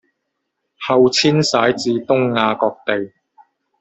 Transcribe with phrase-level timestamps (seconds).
[0.79, 3.13] 后迁徙至东亚各地。